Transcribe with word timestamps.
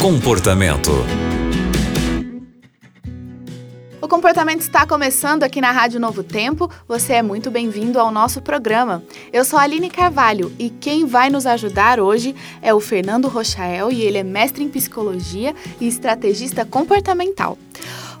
Comportamento. 0.00 0.92
O 4.00 4.08
comportamento 4.08 4.62
está 4.62 4.86
começando 4.86 5.42
aqui 5.42 5.60
na 5.60 5.70
Rádio 5.72 6.00
Novo 6.00 6.22
Tempo. 6.22 6.70
Você 6.88 7.12
é 7.12 7.22
muito 7.22 7.50
bem-vindo 7.50 8.00
ao 8.00 8.10
nosso 8.10 8.40
programa. 8.40 9.02
Eu 9.30 9.44
sou 9.44 9.58
Aline 9.58 9.90
Carvalho 9.90 10.50
e 10.58 10.70
quem 10.70 11.04
vai 11.04 11.28
nos 11.28 11.44
ajudar 11.44 12.00
hoje 12.00 12.34
é 12.62 12.72
o 12.72 12.80
Fernando 12.80 13.28
Rochael 13.28 13.92
e 13.92 14.00
ele 14.00 14.16
é 14.16 14.24
mestre 14.24 14.64
em 14.64 14.70
psicologia 14.70 15.54
e 15.78 15.86
estrategista 15.86 16.64
comportamental. 16.64 17.58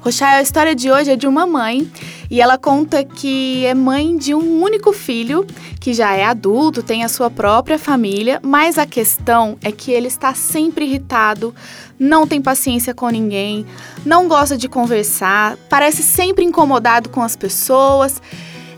Rochael, 0.00 0.38
a 0.38 0.42
história 0.42 0.74
de 0.74 0.90
hoje 0.90 1.10
é 1.10 1.16
de 1.16 1.26
uma 1.26 1.46
mãe 1.46 1.90
e 2.30 2.40
ela 2.40 2.56
conta 2.56 3.04
que 3.04 3.66
é 3.66 3.74
mãe 3.74 4.16
de 4.16 4.34
um 4.34 4.62
único 4.62 4.94
filho 4.94 5.46
que 5.78 5.92
já 5.92 6.14
é 6.14 6.24
adulto, 6.24 6.82
tem 6.82 7.04
a 7.04 7.08
sua 7.08 7.30
própria 7.30 7.78
família, 7.78 8.40
mas 8.42 8.78
a 8.78 8.86
questão 8.86 9.58
é 9.62 9.70
que 9.70 9.90
ele 9.90 10.08
está 10.08 10.32
sempre 10.32 10.86
irritado, 10.86 11.54
não 11.98 12.26
tem 12.26 12.40
paciência 12.40 12.94
com 12.94 13.10
ninguém, 13.10 13.66
não 14.04 14.26
gosta 14.26 14.56
de 14.56 14.68
conversar, 14.70 15.58
parece 15.68 16.02
sempre 16.02 16.46
incomodado 16.46 17.10
com 17.10 17.22
as 17.22 17.36
pessoas. 17.36 18.22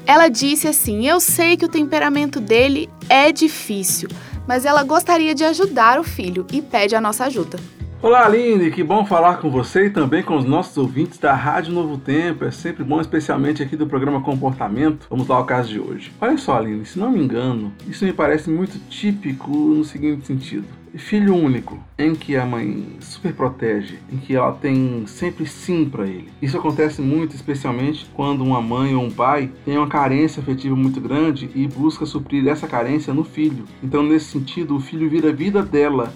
Ela 0.05 0.27
disse 0.27 0.67
assim: 0.67 1.07
Eu 1.07 1.21
sei 1.21 1.57
que 1.57 1.65
o 1.65 1.69
temperamento 1.69 2.41
dele 2.41 2.91
é 3.09 3.31
difícil, 3.31 4.09
mas 4.45 4.65
ela 4.65 4.83
gostaria 4.83 5.37
de 5.37 5.45
ajudar 5.45 6.01
o 6.01 6.05
filho 6.05 6.45
e 6.53 6.61
pede 6.61 6.97
a 6.97 7.01
nossa 7.01 7.27
ajuda. 7.27 7.61
Olá, 8.03 8.27
Aline, 8.27 8.73
que 8.73 8.83
bom 8.83 9.07
falar 9.07 9.37
com 9.37 9.49
você 9.49 9.87
e 9.87 9.91
também 9.91 10.25
com 10.25 10.37
os 10.37 10.45
nossos 10.45 10.77
ouvintes 10.77 11.21
da 11.21 11.35
Rádio 11.35 11.73
Novo 11.73 11.97
Tempo. 11.97 12.45
É 12.45 12.51
sempre 12.51 12.83
bom, 12.83 13.01
especialmente 13.01 13.63
aqui 13.63 13.77
do 13.77 13.87
programa 13.87 14.21
Comportamento. 14.21 15.07
Vamos 15.09 15.29
lá 15.29 15.37
ao 15.37 15.47
caso 15.47 15.69
de 15.69 15.79
hoje. 15.79 16.11
Olha 16.21 16.37
só, 16.37 16.59
Aline, 16.59 16.85
se 16.85 16.99
não 16.99 17.13
me 17.13 17.23
engano, 17.23 17.73
isso 17.87 18.05
me 18.05 18.13
parece 18.13 18.51
muito 18.51 18.77
típico 18.89 19.53
no 19.57 19.85
seguinte 19.85 20.27
sentido. 20.27 20.65
Filho 20.97 21.37
único, 21.37 21.79
em 21.97 22.13
que 22.13 22.35
a 22.35 22.45
mãe 22.45 22.97
super 22.99 23.33
protege, 23.33 24.01
em 24.13 24.17
que 24.17 24.35
ela 24.35 24.51
tem 24.51 25.05
sempre 25.07 25.47
sim 25.47 25.89
para 25.89 26.05
ele. 26.05 26.29
Isso 26.43 26.59
acontece 26.59 27.01
muito, 27.01 27.37
especialmente 27.37 28.11
quando 28.15 28.43
uma 28.43 28.61
mãe 28.61 28.97
ou 28.97 29.05
um 29.05 29.13
pai 29.13 29.49
tem 29.65 29.79
uma 29.79 29.87
carência 29.87 30.43
afetiva 30.43 30.75
muito 30.75 31.01
grande 31.01 31.49
e 31.55 31.69
busca 31.69 32.05
suprir 32.05 32.49
essa 32.49 32.67
carência 32.67 33.15
no 33.15 33.23
filho. 33.23 33.65
Então, 33.81 34.03
nesse 34.03 34.25
sentido, 34.25 34.75
o 34.75 34.81
filho 34.81 35.09
vira 35.09 35.29
a 35.29 35.33
vida 35.33 35.63
dela 35.63 36.13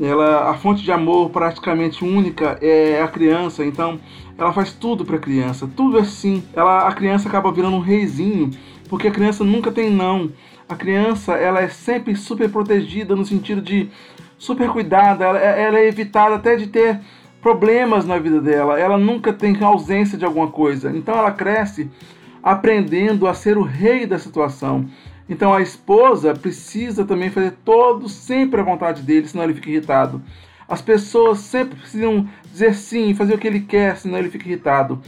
ela 0.00 0.50
a 0.50 0.54
fonte 0.54 0.82
de 0.82 0.92
amor 0.92 1.30
praticamente 1.30 2.04
única 2.04 2.58
é 2.60 3.02
a 3.02 3.08
criança, 3.08 3.64
então 3.64 3.98
ela 4.36 4.52
faz 4.52 4.72
tudo 4.72 5.04
para 5.04 5.16
a 5.16 5.20
criança, 5.20 5.68
tudo 5.74 5.98
assim. 5.98 6.44
Ela 6.54 6.86
a 6.86 6.92
criança 6.92 7.28
acaba 7.28 7.50
virando 7.50 7.76
um 7.76 7.80
reizinho, 7.80 8.50
porque 8.88 9.08
a 9.08 9.10
criança 9.10 9.42
nunca 9.42 9.72
tem 9.72 9.90
não. 9.90 10.30
A 10.68 10.74
criança, 10.74 11.34
ela 11.34 11.60
é 11.60 11.68
sempre 11.68 12.16
super 12.16 12.50
protegida 12.50 13.14
no 13.14 13.24
sentido 13.24 13.62
de 13.62 13.88
super 14.36 14.68
cuidada, 14.68 15.24
ela, 15.24 15.38
ela 15.38 15.78
é 15.78 15.86
evitada 15.86 16.34
até 16.34 16.56
de 16.56 16.66
ter 16.66 17.00
problemas 17.40 18.04
na 18.04 18.18
vida 18.18 18.40
dela. 18.40 18.78
Ela 18.78 18.98
nunca 18.98 19.32
tem 19.32 19.56
ausência 19.62 20.18
de 20.18 20.24
alguma 20.24 20.48
coisa. 20.48 20.90
Então 20.94 21.16
ela 21.16 21.30
cresce 21.30 21.88
aprendendo 22.42 23.26
a 23.26 23.34
ser 23.34 23.56
o 23.56 23.62
rei 23.62 24.06
da 24.06 24.18
situação. 24.18 24.86
Então 25.28 25.52
a 25.52 25.60
esposa 25.60 26.34
precisa 26.34 27.04
também 27.04 27.30
fazer 27.30 27.52
todo 27.64 28.08
sempre 28.08 28.60
a 28.60 28.64
vontade 28.64 29.02
dele, 29.02 29.26
senão 29.26 29.44
ele 29.44 29.54
fica 29.54 29.70
irritado. 29.70 30.22
As 30.68 30.82
pessoas 30.82 31.38
sempre 31.38 31.78
precisam 31.78 32.28
dizer 32.50 32.74
sim, 32.74 33.14
fazer 33.14 33.34
o 33.34 33.38
que 33.38 33.46
ele 33.46 33.60
quer, 33.60 33.96
senão 33.96 34.18
ele 34.18 34.30
fica 34.30 34.46
irritado. 34.46 35.00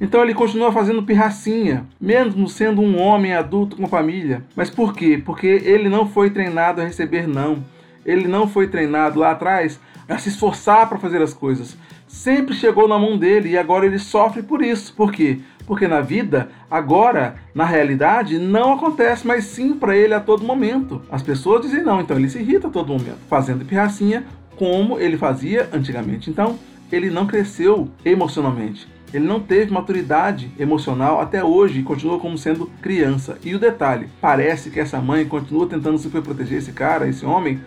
Então 0.00 0.22
ele 0.22 0.34
continua 0.34 0.72
fazendo 0.72 1.02
pirracinha, 1.02 1.86
mesmo 2.00 2.48
sendo 2.48 2.80
um 2.80 3.00
homem 3.00 3.34
adulto 3.34 3.76
com 3.76 3.86
família. 3.86 4.42
Mas 4.56 4.68
por 4.68 4.94
quê? 4.94 5.20
Porque 5.24 5.46
ele 5.46 5.88
não 5.88 6.08
foi 6.08 6.30
treinado 6.30 6.80
a 6.80 6.84
receber 6.84 7.28
não. 7.28 7.64
Ele 8.04 8.26
não 8.26 8.48
foi 8.48 8.66
treinado 8.66 9.20
lá 9.20 9.30
atrás 9.30 9.78
a 10.08 10.18
se 10.18 10.28
esforçar 10.28 10.88
para 10.88 10.98
fazer 10.98 11.22
as 11.22 11.32
coisas. 11.32 11.76
Sempre 12.12 12.54
chegou 12.54 12.86
na 12.86 12.98
mão 12.98 13.16
dele 13.16 13.48
e 13.48 13.58
agora 13.58 13.86
ele 13.86 13.98
sofre 13.98 14.42
por 14.42 14.62
isso. 14.62 14.92
Por 14.94 15.10
quê? 15.10 15.40
Porque 15.66 15.88
na 15.88 16.02
vida, 16.02 16.50
agora, 16.70 17.36
na 17.54 17.64
realidade, 17.64 18.38
não 18.38 18.74
acontece 18.74 19.26
mais 19.26 19.44
sim 19.44 19.74
para 19.74 19.96
ele 19.96 20.12
a 20.12 20.20
todo 20.20 20.44
momento. 20.44 21.00
As 21.10 21.22
pessoas 21.22 21.62
dizem 21.62 21.82
não, 21.82 22.02
então 22.02 22.16
ele 22.16 22.28
se 22.28 22.38
irrita 22.38 22.68
a 22.68 22.70
todo 22.70 22.92
momento, 22.92 23.18
fazendo 23.30 23.64
pirracinha 23.64 24.26
como 24.56 25.00
ele 25.00 25.16
fazia 25.16 25.70
antigamente. 25.72 26.28
Então, 26.28 26.58
ele 26.92 27.10
não 27.10 27.26
cresceu 27.26 27.88
emocionalmente. 28.04 28.86
Ele 29.12 29.26
não 29.26 29.40
teve 29.40 29.72
maturidade 29.72 30.52
emocional 30.58 31.18
até 31.18 31.42
hoje 31.42 31.80
e 31.80 31.82
continua 31.82 32.20
como 32.20 32.36
sendo 32.36 32.66
criança. 32.82 33.38
E 33.42 33.54
o 33.54 33.58
detalhe, 33.58 34.10
parece 34.20 34.70
que 34.70 34.78
essa 34.78 35.00
mãe 35.00 35.24
continua 35.24 35.66
tentando 35.66 35.96
super 35.96 36.20
proteger 36.20 36.58
esse 36.58 36.72
cara, 36.72 37.08
esse 37.08 37.24
homem, 37.24 37.58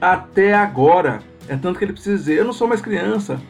até 0.00 0.54
agora. 0.54 1.20
É 1.48 1.56
tanto 1.56 1.78
que 1.78 1.84
ele 1.84 1.92
precisa 1.92 2.16
dizer: 2.16 2.38
Eu 2.38 2.44
não 2.44 2.52
sou 2.52 2.66
mais 2.66 2.80
criança. 2.80 3.40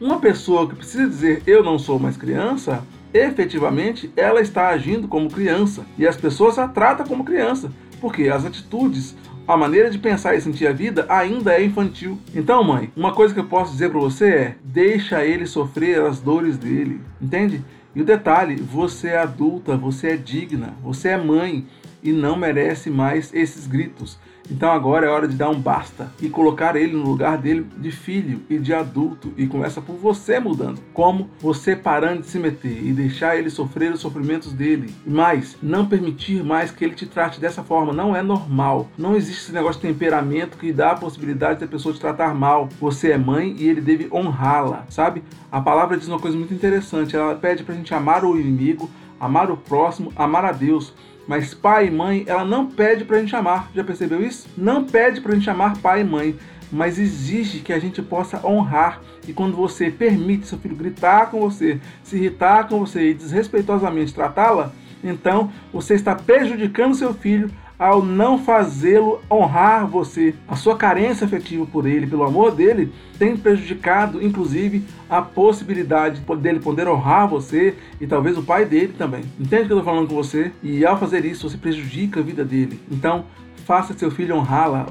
Uma 0.00 0.18
pessoa 0.18 0.66
que 0.68 0.74
precisa 0.74 1.06
dizer 1.06 1.42
Eu 1.46 1.62
não 1.62 1.78
sou 1.78 1.98
mais 1.98 2.16
criança 2.16 2.82
efetivamente 3.12 4.10
ela 4.16 4.40
está 4.40 4.68
agindo 4.68 5.08
como 5.08 5.30
criança 5.30 5.84
e 5.98 6.06
as 6.06 6.16
pessoas 6.16 6.58
a 6.58 6.68
tratam 6.68 7.06
como 7.06 7.24
criança, 7.24 7.70
porque 8.00 8.28
as 8.28 8.44
atitudes, 8.44 9.16
a 9.46 9.56
maneira 9.56 9.90
de 9.90 9.98
pensar 9.98 10.34
e 10.34 10.40
sentir 10.40 10.66
a 10.66 10.72
vida 10.72 11.06
ainda 11.08 11.54
é 11.54 11.64
infantil. 11.64 12.18
Então, 12.34 12.62
mãe, 12.62 12.92
uma 12.96 13.12
coisa 13.12 13.34
que 13.34 13.40
eu 13.40 13.46
posso 13.46 13.72
dizer 13.72 13.90
para 13.90 13.98
você 13.98 14.28
é: 14.28 14.56
deixa 14.62 15.24
ele 15.24 15.46
sofrer 15.46 16.00
as 16.02 16.20
dores 16.20 16.56
dele, 16.56 17.00
entende? 17.20 17.64
E 17.94 18.00
o 18.00 18.04
detalhe, 18.04 18.54
você 18.56 19.08
é 19.08 19.18
adulta, 19.18 19.76
você 19.76 20.10
é 20.10 20.16
digna, 20.16 20.74
você 20.82 21.08
é 21.08 21.16
mãe 21.16 21.66
e 22.02 22.12
não 22.12 22.36
merece 22.36 22.88
mais 22.88 23.34
esses 23.34 23.66
gritos. 23.66 24.16
Então 24.50 24.70
agora 24.70 25.06
é 25.06 25.08
hora 25.08 25.28
de 25.28 25.36
dar 25.36 25.48
um 25.48 25.60
basta 25.60 26.12
e 26.20 26.28
colocar 26.28 26.74
ele 26.74 26.96
no 26.96 27.04
lugar 27.04 27.38
dele 27.38 27.64
de 27.78 27.92
filho 27.92 28.42
e 28.50 28.58
de 28.58 28.74
adulto 28.74 29.32
e 29.36 29.46
começa 29.46 29.80
por 29.80 29.94
você 29.94 30.40
mudando. 30.40 30.80
Como 30.92 31.30
você 31.40 31.76
parando 31.76 32.22
de 32.22 32.26
se 32.26 32.38
meter 32.38 32.84
e 32.84 32.92
deixar 32.92 33.36
ele 33.36 33.48
sofrer 33.48 33.92
os 33.92 34.00
sofrimentos 34.00 34.52
dele. 34.52 34.92
Mais, 35.06 35.56
não 35.62 35.86
permitir 35.86 36.42
mais 36.42 36.70
que 36.70 36.84
ele 36.84 36.94
te 36.94 37.06
trate 37.06 37.40
dessa 37.40 37.62
forma 37.62 37.92
não 37.92 38.14
é 38.14 38.22
normal. 38.22 38.88
Não 38.98 39.14
existe 39.14 39.42
esse 39.42 39.52
negócio 39.52 39.80
de 39.80 39.86
temperamento 39.86 40.58
que 40.58 40.72
dá 40.72 40.90
a 40.92 40.96
possibilidade 40.96 41.60
da 41.60 41.66
pessoa 41.66 41.94
te 41.94 42.00
tratar 42.00 42.34
mal. 42.34 42.68
Você 42.80 43.12
é 43.12 43.18
mãe 43.18 43.54
e 43.56 43.68
ele 43.68 43.80
deve 43.80 44.08
honrá-la, 44.12 44.84
sabe? 44.88 45.22
A 45.50 45.60
palavra 45.60 45.96
diz 45.96 46.08
uma 46.08 46.18
coisa 46.18 46.36
muito 46.36 46.52
interessante. 46.52 47.14
Ela 47.14 47.34
pede 47.34 47.62
pra 47.62 47.74
gente 47.74 47.94
amar 47.94 48.24
o 48.24 48.38
inimigo, 48.38 48.90
amar 49.18 49.50
o 49.50 49.56
próximo, 49.56 50.12
amar 50.16 50.44
a 50.44 50.52
Deus. 50.52 50.92
Mas 51.30 51.54
pai 51.54 51.86
e 51.86 51.90
mãe, 51.92 52.24
ela 52.26 52.44
não 52.44 52.66
pede 52.66 53.04
para 53.04 53.16
a 53.16 53.20
gente 53.20 53.36
amar. 53.36 53.70
Já 53.72 53.84
percebeu 53.84 54.20
isso? 54.20 54.48
Não 54.58 54.82
pede 54.82 55.20
para 55.20 55.30
a 55.30 55.34
gente 55.36 55.48
amar 55.48 55.78
pai 55.78 56.00
e 56.00 56.04
mãe, 56.04 56.36
mas 56.72 56.98
exige 56.98 57.60
que 57.60 57.72
a 57.72 57.78
gente 57.78 58.02
possa 58.02 58.44
honrar. 58.44 59.00
E 59.28 59.32
quando 59.32 59.54
você 59.54 59.92
permite 59.92 60.48
seu 60.48 60.58
filho 60.58 60.74
gritar 60.74 61.30
com 61.30 61.38
você, 61.38 61.80
se 62.02 62.16
irritar 62.16 62.66
com 62.66 62.80
você 62.80 63.10
e 63.10 63.14
desrespeitosamente 63.14 64.12
tratá-la, 64.12 64.72
então 65.04 65.52
você 65.72 65.94
está 65.94 66.16
prejudicando 66.16 66.96
seu 66.96 67.14
filho 67.14 67.48
ao 67.80 68.04
não 68.04 68.36
fazê-lo 68.36 69.22
honrar 69.30 69.86
você. 69.86 70.34
A 70.46 70.54
sua 70.54 70.76
carência 70.76 71.24
afetiva 71.24 71.64
por 71.64 71.86
ele, 71.86 72.06
pelo 72.06 72.24
amor 72.24 72.52
dele, 72.52 72.92
tem 73.18 73.34
prejudicado, 73.34 74.22
inclusive, 74.22 74.84
a 75.08 75.22
possibilidade 75.22 76.20
dele 76.38 76.60
poder 76.60 76.86
honrar 76.86 77.26
você 77.26 77.74
e 77.98 78.06
talvez 78.06 78.36
o 78.36 78.42
pai 78.42 78.66
dele 78.66 78.94
também. 78.98 79.22
Entende 79.40 79.62
o 79.62 79.66
que 79.66 79.72
eu 79.72 79.78
estou 79.78 79.94
falando 79.94 80.08
com 80.08 80.14
você? 80.14 80.52
E 80.62 80.84
ao 80.84 80.98
fazer 80.98 81.24
isso, 81.24 81.48
você 81.48 81.56
prejudica 81.56 82.20
a 82.20 82.22
vida 82.22 82.44
dele. 82.44 82.78
Então, 82.90 83.24
faça 83.64 83.94
seu 83.94 84.10
filho 84.10 84.36
honrá-la, 84.36 84.86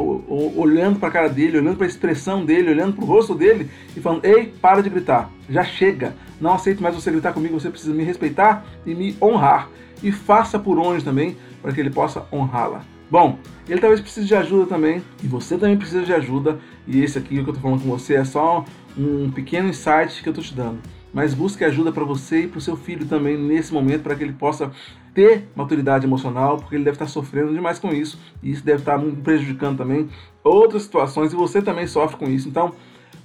olhando 0.57 0.97
para 0.97 1.09
a 1.09 1.11
cara 1.11 1.29
dele, 1.29 1.59
olhando 1.59 1.77
para 1.77 1.85
a 1.85 1.89
expressão 1.89 2.43
dele, 2.43 2.71
olhando 2.71 2.93
para 2.93 3.03
o 3.03 3.07
rosto 3.07 3.35
dele 3.35 3.69
e 3.95 3.99
falando: 3.99 4.25
Ei, 4.25 4.51
para 4.59 4.81
de 4.81 4.89
gritar, 4.89 5.29
já 5.47 5.63
chega, 5.63 6.15
não 6.41 6.53
aceito 6.53 6.81
mais 6.81 6.95
você 6.95 7.11
gritar 7.11 7.33
comigo, 7.33 7.59
você 7.59 7.69
precisa 7.69 7.93
me 7.93 8.03
respeitar 8.03 8.65
e 8.83 8.95
me 8.95 9.15
honrar. 9.21 9.69
E 10.01 10.11
faça 10.11 10.57
por 10.57 10.79
onde 10.79 11.03
também, 11.03 11.35
para 11.61 11.71
que 11.71 11.79
ele 11.79 11.89
possa 11.89 12.25
honrá-la. 12.31 12.81
Bom, 13.09 13.39
ele 13.67 13.81
talvez 13.81 13.99
precise 13.99 14.27
de 14.27 14.35
ajuda 14.35 14.67
também, 14.67 15.01
e 15.23 15.27
você 15.27 15.57
também 15.57 15.75
precisa 15.75 16.03
de 16.03 16.13
ajuda, 16.13 16.59
e 16.87 17.01
esse 17.03 17.17
aqui 17.17 17.29
que 17.29 17.37
eu 17.37 17.41
estou 17.41 17.55
falando 17.55 17.81
com 17.81 17.89
você 17.89 18.13
é 18.15 18.23
só 18.23 18.63
um 18.97 19.31
pequeno 19.31 19.67
insight 19.67 20.21
que 20.21 20.29
eu 20.29 20.31
estou 20.31 20.43
te 20.43 20.53
dando. 20.53 20.79
Mas 21.11 21.33
busque 21.33 21.65
ajuda 21.65 21.91
para 21.91 22.03
você 22.03 22.41
e 22.41 22.47
para 22.47 22.59
o 22.59 22.61
seu 22.61 22.75
filho 22.75 23.05
também 23.07 23.35
nesse 23.35 23.73
momento, 23.73 24.03
para 24.03 24.15
que 24.15 24.23
ele 24.23 24.33
possa 24.33 24.71
ter 25.11 25.49
maturidade 25.55 26.05
emocional, 26.05 26.57
porque 26.57 26.75
ele 26.75 26.83
deve 26.83 26.95
estar 26.95 27.07
sofrendo 27.07 27.51
demais 27.51 27.79
com 27.79 27.89
isso, 27.89 28.19
e 28.43 28.51
isso 28.51 28.63
deve 28.63 28.81
estar 28.81 28.99
prejudicando 29.23 29.77
também 29.77 30.07
outras 30.43 30.83
situações, 30.83 31.33
e 31.33 31.35
você 31.35 31.63
também 31.63 31.87
sofre 31.87 32.15
com 32.15 32.29
isso. 32.29 32.47
Então, 32.47 32.73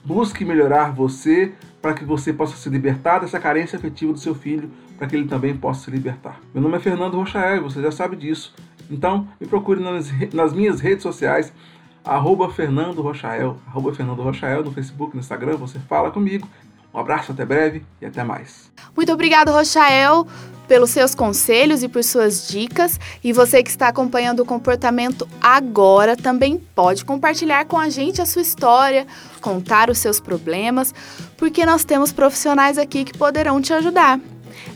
busque 0.05 0.45
melhorar 0.45 0.93
você 0.93 1.53
para 1.81 1.95
que 1.95 2.05
você 2.05 2.33
possa 2.33 2.57
se 2.57 2.69
libertar 2.69 3.21
dessa 3.21 3.41
carência 3.41 3.79
afetiva 3.79 4.13
do 4.13 4.19
seu 4.19 4.35
filho, 4.35 4.71
para 4.99 5.07
que 5.07 5.17
ele 5.17 5.27
também 5.27 5.57
possa 5.57 5.85
se 5.85 5.91
libertar. 5.91 6.41
Meu 6.53 6.63
nome 6.63 6.77
é 6.77 6.81
Fernando 6.81 7.17
Rochael, 7.17 7.63
você 7.63 7.83
já 7.83 7.91
sabe 7.91 8.17
disso. 8.17 8.55
Então, 8.91 9.29
me 9.41 9.47
procure 9.47 9.81
nas, 9.81 10.11
nas 10.33 10.53
minhas 10.53 10.81
redes 10.81 11.03
sociais, 11.03 11.53
arroba 12.05 12.51
Fernando 12.51 13.03
Rochael, 13.03 13.57
arroba 13.67 13.95
Fernando 13.95 14.23
Rochael 14.23 14.63
no 14.63 14.73
Facebook, 14.73 15.15
no 15.15 15.21
Instagram, 15.21 15.57
você 15.57 15.79
fala 15.79 16.11
comigo 16.11 16.47
Um 16.93 16.99
abraço, 16.99 17.33
até 17.33 17.45
breve 17.45 17.85
e 18.01 18.07
até 18.07 18.23
mais. 18.23 18.71
Muito 18.95 19.13
obrigado, 19.13 19.51
Rochael 19.51 20.27
pelos 20.67 20.91
seus 20.91 21.15
conselhos 21.15 21.83
e 21.83 21.89
por 21.89 22.05
suas 22.05 22.49
dicas. 22.49 22.99
E 23.23 23.33
você 23.33 23.63
que 23.63 23.71
está 23.71 23.89
acompanhando 23.89 24.41
o 24.41 24.47
comportamento 24.47 25.27
agora 25.41 26.17
também 26.17 26.59
pode 26.75 27.05
compartilhar 27.05 27.65
com 27.67 27.79
a 27.79 27.89
gente 27.89 28.21
a 28.21 28.27
sua 28.27 28.43
história, 28.43 29.07
contar 29.41 29.89
os 29.91 29.99
seus 29.99 30.19
problemas, 30.21 30.95
porque 31.37 31.65
nós 31.67 31.85
temos 31.85 32.13
profissionais 32.13 32.79
aqui 32.79 33.05
que 33.05 33.17
poderão 33.17 33.61
te 33.61 33.73
ajudar. 33.73 34.19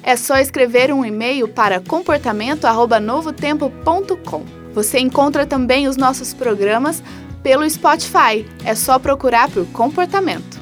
É 0.02 0.16
só 0.16 0.38
escrever 0.38 0.92
um 0.92 1.04
e-mail 1.04 1.46
para 1.48 1.80
comportamento@novotempo.com. 1.80 4.44
Você 4.74 4.98
encontra 4.98 5.46
também 5.46 5.86
os 5.88 5.96
nossos 5.96 6.34
programas 6.34 7.02
pelo 7.42 7.68
Spotify. 7.68 8.46
É 8.64 8.74
só 8.74 8.98
procurar 8.98 9.50
por 9.50 9.66
comportamento. 9.66 10.58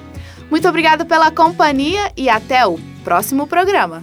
Muito 0.50 0.68
obrigada 0.68 1.04
pela 1.04 1.30
companhia 1.30 2.12
e 2.16 2.28
até 2.28 2.66
o 2.66 2.78
próximo 3.02 3.46
programa. 3.46 4.02